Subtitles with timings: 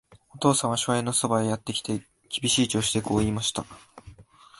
[0.33, 3.65] お父さんは少年のそばへやってきて、厳しい調子でこう言いました。